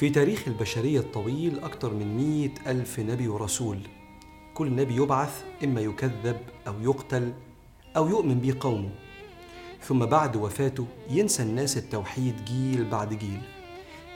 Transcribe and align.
في 0.00 0.10
تاريخ 0.10 0.48
البشرية 0.48 1.00
الطويل 1.00 1.58
أكثر 1.58 1.94
من 1.94 2.16
مئة 2.16 2.70
ألف 2.70 3.00
نبي 3.00 3.28
ورسول. 3.28 3.78
كل 4.54 4.74
نبي 4.74 4.96
يبعث 4.96 5.44
إما 5.64 5.80
يكذب 5.80 6.36
أو 6.66 6.74
يقتل 6.80 7.32
أو 7.96 8.08
يؤمن 8.08 8.40
به 8.40 8.54
قومه 8.60 8.90
ثم 9.82 10.06
بعد 10.06 10.36
وفاته 10.36 10.86
ينسى 11.10 11.42
الناس 11.42 11.76
التوحيد 11.76 12.44
جيل 12.44 12.84
بعد 12.84 13.14
جيل. 13.14 13.40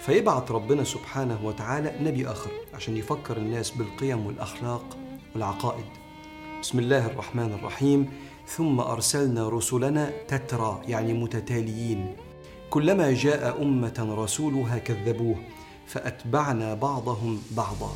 فيبعث 0.01 0.51
ربنا 0.51 0.85
سبحانه 0.85 1.47
وتعالى 1.47 1.95
نبي 2.01 2.27
آخر 2.27 2.51
عشان 2.75 2.97
يفكر 2.97 3.37
الناس 3.37 3.71
بالقيم 3.71 4.27
والأخلاق 4.27 4.97
والعقائد. 5.35 5.87
بسم 6.61 6.79
الله 6.79 7.07
الرحمن 7.07 7.55
الرحيم. 7.55 8.11
ثم 8.47 8.81
أرسلنا 8.81 9.49
رسلنا 9.49 10.13
تترى 10.29 10.83
يعني 10.89 11.13
متتاليين. 11.13 12.17
كلما 12.71 13.15
جاء 13.15 13.63
أمة 13.63 14.15
رسولها 14.19 14.79
كذبوه. 14.79 15.37
فأتبعنا 15.87 16.75
بعضهم 16.75 17.39
بعضا. 17.57 17.91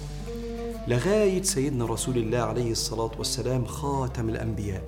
لغاية 0.89 1.43
سيدنا 1.43 1.85
رسول 1.85 2.17
الله 2.17 2.39
عليه 2.39 2.71
الصلاة 2.71 3.11
والسلام 3.19 3.65
خاتم 3.65 4.29
الأنبياء. 4.29 4.83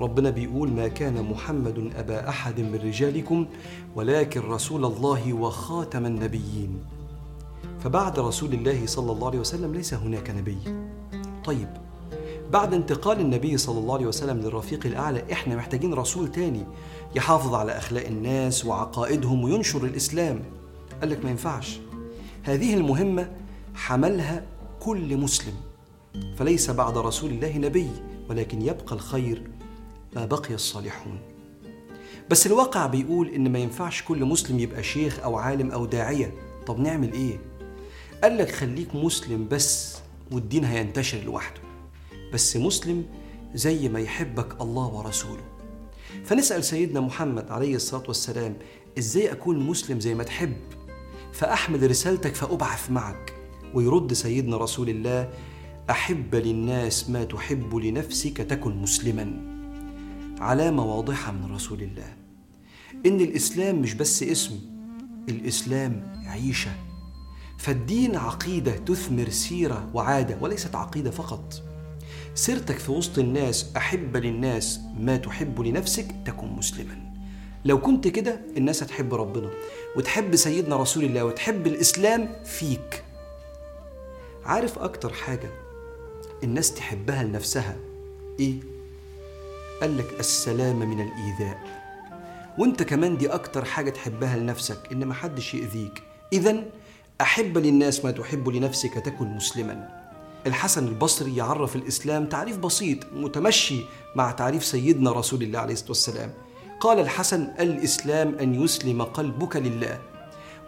ربنا 0.00 0.30
بيقول 0.30 0.70
ما 0.72 0.88
كان 0.88 1.22
محمد 1.22 1.92
أبا 1.96 2.28
أحد 2.28 2.60
من 2.60 2.74
رجالكم 2.74 3.46
ولكن 3.94 4.40
رسول 4.40 4.84
الله 4.84 5.32
وخاتم 5.32 6.06
النبيين. 6.06 6.84
فبعد 7.80 8.18
رسول 8.18 8.52
الله 8.52 8.86
صلى 8.86 9.12
الله 9.12 9.26
عليه 9.26 9.38
وسلم 9.38 9.74
ليس 9.74 9.94
هناك 9.94 10.30
نبي. 10.30 10.58
طيب 11.44 11.68
بعد 12.52 12.74
انتقال 12.74 13.20
النبي 13.20 13.56
صلى 13.56 13.78
الله 13.78 13.94
عليه 13.94 14.06
وسلم 14.06 14.40
للرفيق 14.40 14.86
الأعلى 14.86 15.32
إحنا 15.32 15.56
محتاجين 15.56 15.94
رسول 15.94 16.32
تاني 16.32 16.64
يحافظ 17.16 17.54
على 17.54 17.72
أخلاق 17.72 18.06
الناس 18.06 18.64
وعقائدهم 18.64 19.44
وينشر 19.44 19.84
الإسلام. 19.84 20.40
قال 21.00 21.10
لك 21.10 21.24
ما 21.24 21.30
ينفعش. 21.30 21.80
هذه 22.42 22.74
المهمة 22.74 23.30
حملها 23.74 24.46
كل 24.80 25.16
مسلم 25.16 25.54
فليس 26.36 26.70
بعد 26.70 26.98
رسول 26.98 27.30
الله 27.30 27.58
نبي 27.58 27.90
ولكن 28.28 28.62
يبقى 28.62 28.94
الخير 28.94 29.42
ما 30.16 30.26
بقي 30.26 30.54
الصالحون. 30.54 31.18
بس 32.30 32.46
الواقع 32.46 32.86
بيقول 32.86 33.28
إن 33.28 33.52
ما 33.52 33.58
ينفعش 33.58 34.02
كل 34.02 34.24
مسلم 34.24 34.58
يبقى 34.58 34.82
شيخ 34.82 35.20
أو 35.20 35.36
عالم 35.36 35.70
أو 35.70 35.86
داعية. 35.86 36.34
طب 36.66 36.78
نعمل 36.78 37.12
إيه؟ 37.12 37.40
قال 38.22 38.38
لك 38.38 38.50
خليك 38.50 38.94
مسلم 38.94 39.48
بس 39.48 39.98
والدين 40.32 40.64
هينتشر 40.64 41.18
لوحده. 41.18 41.60
بس 42.32 42.56
مسلم 42.56 43.04
زي 43.54 43.88
ما 43.88 44.00
يحبك 44.00 44.60
الله 44.60 44.86
ورسوله. 44.86 45.42
فنسأل 46.24 46.64
سيدنا 46.64 47.00
محمد 47.00 47.50
عليه 47.50 47.74
الصلاة 47.76 48.04
والسلام 48.08 48.56
إزاي 48.98 49.32
أكون 49.32 49.58
مسلم 49.58 50.00
زي 50.00 50.14
ما 50.14 50.24
تحب؟ 50.24 50.56
فأحمل 51.32 51.90
رسالتك 51.90 52.34
فأبعث 52.34 52.90
معك. 52.90 53.34
ويرد 53.74 54.12
سيدنا 54.12 54.56
رسول 54.56 54.88
الله 54.88 55.30
أحب 55.90 56.34
للناس 56.34 57.10
ما 57.10 57.24
تحب 57.24 57.76
لنفسك 57.76 58.36
تكن 58.36 58.76
مسلما. 58.76 59.50
علامة 60.40 60.84
واضحة 60.84 61.32
من 61.32 61.54
رسول 61.54 61.82
الله. 61.82 62.16
إن 63.06 63.20
الإسلام 63.20 63.82
مش 63.82 63.94
بس 63.94 64.22
اسم 64.22 64.60
الإسلام 65.28 66.22
عيشة. 66.26 66.70
فالدين 67.58 68.16
عقيدة 68.16 68.76
تثمر 68.76 69.28
سيرة 69.28 69.90
وعادة 69.94 70.38
وليست 70.40 70.74
عقيدة 70.74 71.10
فقط. 71.10 71.62
سيرتك 72.34 72.78
في 72.78 72.92
وسط 72.92 73.18
الناس 73.18 73.76
أحب 73.76 74.16
للناس 74.16 74.80
ما 74.98 75.16
تحب 75.16 75.60
لنفسك 75.60 76.06
تكن 76.24 76.48
مسلما. 76.48 77.09
لو 77.64 77.80
كنت 77.80 78.08
كده 78.08 78.40
الناس 78.56 78.82
هتحب 78.82 79.14
ربنا 79.14 79.50
وتحب 79.96 80.36
سيدنا 80.36 80.76
رسول 80.76 81.04
الله 81.04 81.24
وتحب 81.24 81.66
الإسلام 81.66 82.36
فيك. 82.44 83.04
عارف 84.44 84.78
أكتر 84.78 85.12
حاجة 85.12 85.50
الناس 86.44 86.74
تحبها 86.74 87.22
لنفسها 87.22 87.76
إيه؟ 88.40 88.54
قال 89.80 89.98
لك 89.98 90.20
السلام 90.20 90.78
من 90.78 91.00
الإيذاء. 91.00 91.80
وأنت 92.58 92.82
كمان 92.82 93.16
دي 93.16 93.28
أكتر 93.28 93.64
حاجة 93.64 93.90
تحبها 93.90 94.36
لنفسك 94.36 94.78
إن 94.92 95.06
محدش 95.06 95.54
يأذيك. 95.54 96.02
إذا 96.32 96.64
أحب 97.20 97.58
للناس 97.58 98.04
ما 98.04 98.10
تحب 98.10 98.48
لنفسك 98.48 98.94
تكن 98.94 99.26
مسلما. 99.26 100.00
الحسن 100.46 100.88
البصري 100.88 101.36
يعرف 101.36 101.76
الإسلام 101.76 102.26
تعريف 102.26 102.56
بسيط 102.56 102.98
متمشي 103.12 103.80
مع 104.16 104.30
تعريف 104.30 104.64
سيدنا 104.64 105.12
رسول 105.12 105.42
الله 105.42 105.58
عليه 105.58 105.72
الصلاة 105.72 105.88
والسلام. 105.88 106.32
قال 106.80 106.98
الحسن 107.00 107.48
الإسلام 107.60 108.34
أن 108.34 108.54
يسلم 108.54 109.02
قلبك 109.02 109.56
لله 109.56 109.98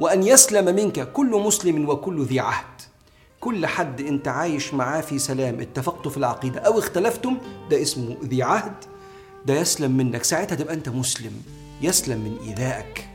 وأن 0.01 0.23
يسلم 0.23 0.75
منك 0.75 1.13
كل 1.13 1.31
مسلم 1.31 1.89
وكل 1.89 2.23
ذي 2.23 2.41
عهد. 2.41 2.83
كل 3.41 3.67
حد 3.67 4.01
أنت 4.01 4.29
عايش 4.29 4.75
معاه 4.75 5.01
في 5.01 5.19
سلام 5.19 5.61
اتفقتوا 5.61 6.11
في 6.11 6.17
العقيدة 6.17 6.61
أو 6.61 6.79
اختلفتم 6.79 7.39
ده 7.71 7.83
اسمه 7.83 8.17
ذي 8.25 8.43
عهد 8.43 8.75
ده 9.47 9.55
يسلم 9.55 9.97
منك. 9.97 10.25
ساعتها 10.25 10.57
تبقى 10.57 10.75
أنت 10.75 10.89
مسلم 10.89 11.43
يسلم 11.83 12.19
من 12.19 12.49
إيذائك. 12.49 13.09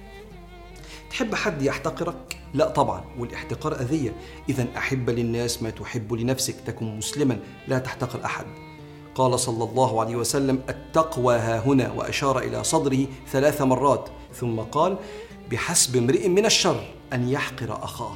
تحب 1.09 1.35
حد 1.35 1.61
يحتقرك؟ 1.61 2.37
لا 2.53 2.69
طبعا 2.69 3.03
والاحتقار 3.19 3.81
أذية. 3.81 4.15
إذا 4.49 4.67
أحب 4.77 5.09
للناس 5.09 5.63
ما 5.63 5.69
تحب 5.69 6.13
لنفسك 6.13 6.55
تكن 6.65 6.97
مسلما 6.97 7.39
لا 7.67 7.79
تحتقر 7.79 8.25
أحد. 8.25 8.45
قال 9.17 9.39
صلى 9.39 9.63
الله 9.63 10.01
عليه 10.01 10.15
وسلم 10.15 10.61
التقوى 10.69 11.35
ها 11.35 11.59
هنا. 11.59 11.91
وأشار 11.91 12.39
إلى 12.39 12.63
صدره 12.63 13.05
ثلاث 13.31 13.61
مرات 13.61 14.09
ثم 14.33 14.59
قال 14.59 14.97
بحسب 15.51 15.95
امرئ 15.95 16.27
من 16.27 16.45
الشر 16.45 16.83
أن 17.13 17.29
يحقر 17.29 17.83
أخاه. 17.83 18.11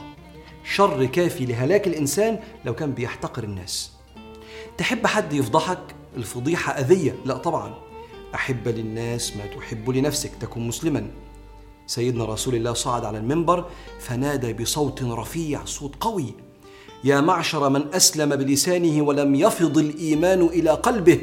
شر 0.63 1.05
كافي 1.05 1.45
لهلاك 1.45 1.87
الإنسان 1.87 2.39
لو 2.65 2.75
كان 2.75 2.91
بيحتقر 2.91 3.43
الناس. 3.43 3.91
تحب 4.77 5.07
حد 5.07 5.33
يفضحك؟ 5.33 5.95
الفضيحة 6.17 6.73
أذية. 6.73 7.15
لا 7.25 7.37
طبعا. 7.37 7.73
أحب 8.35 8.67
للناس 8.67 9.37
ما 9.37 9.45
تحب 9.45 9.89
لنفسك 9.89 10.31
تكن 10.39 10.67
مسلما. 10.67 11.07
سيدنا 11.87 12.25
رسول 12.25 12.55
الله 12.55 12.73
صعد 12.73 13.05
على 13.05 13.17
المنبر 13.17 13.65
فنادى 13.99 14.53
بصوت 14.53 15.03
رفيع 15.03 15.65
صوت 15.65 15.95
قوي. 15.99 16.33
يا 17.03 17.21
معشر 17.21 17.69
من 17.69 17.93
أسلم 17.93 18.35
بلسانه 18.35 19.01
ولم 19.01 19.35
يفض 19.35 19.77
الإيمان 19.77 20.41
إلى 20.41 20.69
قلبه. 20.69 21.21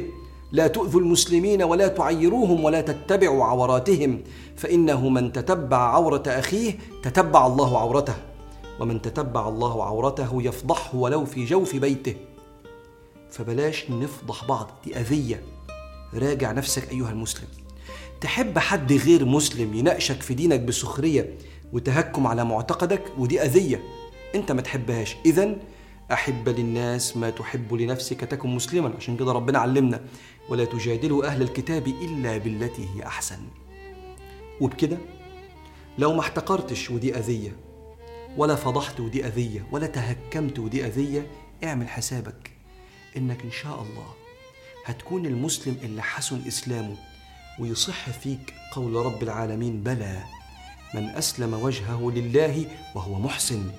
لا 0.51 0.67
تؤذوا 0.67 1.01
المسلمين 1.01 1.63
ولا 1.63 1.87
تعيروهم 1.87 2.63
ولا 2.63 2.81
تتبعوا 2.81 3.43
عوراتهم. 3.43 4.23
فإنه 4.57 5.09
من 5.09 5.31
تتبع 5.31 5.77
عورة 5.77 6.23
أخيه 6.27 6.79
تتبع 7.03 7.47
الله 7.47 7.79
عورته. 7.79 8.15
ومن 8.79 9.01
تتبع 9.01 9.49
الله 9.49 9.83
عورته 9.83 10.41
يفضحه 10.43 10.95
ولو 10.95 11.25
في 11.25 11.45
جوف 11.45 11.75
بيته. 11.75 12.15
فبلاش 13.31 13.85
نفضح 13.89 14.45
بعض 14.45 14.69
دي 14.85 14.99
أذية. 14.99 15.43
راجع 16.13 16.51
نفسك 16.51 16.91
أيها 16.91 17.09
المسلم. 17.09 17.47
تحب 18.21 18.59
حد 18.59 18.93
غير 18.93 19.25
مسلم 19.25 19.73
يناقشك 19.73 20.21
في 20.21 20.33
دينك 20.33 20.59
بسخرية 20.59 21.37
وتهكم 21.73 22.27
على 22.27 22.45
معتقدك؟ 22.45 23.03
ودي 23.17 23.41
أذية. 23.41 23.83
انت 24.35 24.51
ما 24.51 24.61
تحبهاش. 24.61 25.15
اذا 25.25 25.55
أحب 26.11 26.49
للناس 26.49 27.17
ما 27.17 27.29
تحب 27.29 27.73
لنفسك 27.73 28.19
تكن 28.21 28.49
مسلما. 28.49 28.93
عشان 28.97 29.17
كده 29.17 29.31
ربنا 29.31 29.59
علمنا 29.59 30.01
ولا 30.49 30.65
تجادلوا 30.65 31.25
أهل 31.25 31.41
الكتاب 31.41 31.87
إلا 31.87 32.37
بالتي 32.37 32.87
هي 32.95 33.05
أحسن. 33.05 33.39
وبكده 34.61 34.97
لو 35.97 36.13
ما 36.13 36.19
احتقرتش 36.19 36.89
ودي 36.89 37.15
أذية 37.15 37.55
ولا 38.37 38.55
فضحت 38.55 38.99
ودي 38.99 39.25
أذية 39.25 39.67
ولا 39.71 39.87
تهكمت 39.87 40.59
ودي 40.59 40.85
أذية 40.85 41.27
اعمل 41.63 41.89
حسابك 41.89 42.51
إنك 43.17 43.41
إن 43.43 43.51
شاء 43.51 43.81
الله 43.81 44.07
هتكون 44.85 45.25
المسلم 45.25 45.77
اللي 45.83 46.01
حسن 46.01 46.41
إسلامه 46.47 46.95
ويصح 47.59 48.09
فيك 48.09 48.53
قول 48.73 48.95
رب 48.95 49.23
العالمين 49.23 49.83
بلى 49.83 50.23
من 50.93 51.09
أسلم 51.09 51.53
وجهه 51.53 52.11
لله 52.15 52.65
وهو 52.95 53.19
محسن. 53.19 53.71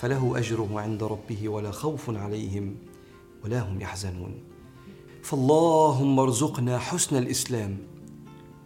فله 0.00 0.32
اجره 0.36 0.80
عند 0.80 1.02
ربه 1.02 1.48
ولا 1.48 1.70
خوف 1.70 2.10
عليهم 2.10 2.76
ولا 3.44 3.60
هم 3.60 3.80
يحزنون. 3.80 4.34
فاللهم 5.22 6.18
ارزقنا 6.20 6.78
حسن 6.78 7.16
الإسلام 7.16 7.78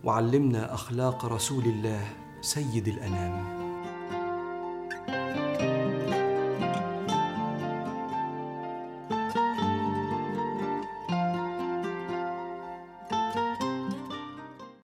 وعلمنا 0.04 0.74
أخلاق 0.74 1.24
رسول 1.24 1.64
الله 1.64 2.06
سيد 2.40 2.88
الأنام. 2.88 3.53